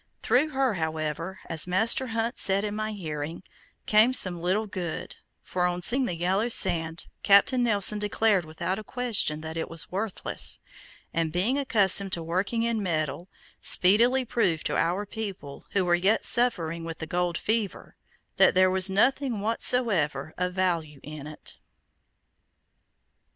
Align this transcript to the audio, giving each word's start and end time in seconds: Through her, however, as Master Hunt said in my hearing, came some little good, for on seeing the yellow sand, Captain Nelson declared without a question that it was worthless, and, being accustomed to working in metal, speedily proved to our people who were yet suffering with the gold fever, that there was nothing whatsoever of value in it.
Through 0.23 0.49
her, 0.49 0.73
however, 0.73 1.41
as 1.45 1.67
Master 1.67 2.07
Hunt 2.07 2.39
said 2.39 2.63
in 2.63 2.73
my 2.75 2.91
hearing, 2.91 3.43
came 3.85 4.13
some 4.13 4.41
little 4.41 4.65
good, 4.65 5.17
for 5.43 5.67
on 5.67 5.83
seeing 5.83 6.07
the 6.07 6.15
yellow 6.15 6.49
sand, 6.49 7.05
Captain 7.21 7.63
Nelson 7.63 7.99
declared 7.99 8.43
without 8.43 8.79
a 8.79 8.83
question 8.83 9.41
that 9.41 9.57
it 9.57 9.69
was 9.69 9.91
worthless, 9.91 10.59
and, 11.13 11.31
being 11.31 11.59
accustomed 11.59 12.11
to 12.13 12.23
working 12.23 12.63
in 12.63 12.81
metal, 12.81 13.29
speedily 13.59 14.25
proved 14.25 14.65
to 14.65 14.75
our 14.75 15.05
people 15.05 15.67
who 15.73 15.85
were 15.85 15.93
yet 15.93 16.25
suffering 16.25 16.83
with 16.83 16.97
the 16.97 17.05
gold 17.05 17.37
fever, 17.37 17.95
that 18.37 18.55
there 18.55 18.71
was 18.71 18.89
nothing 18.89 19.39
whatsoever 19.39 20.33
of 20.35 20.55
value 20.55 20.99
in 21.03 21.27
it. 21.27 21.57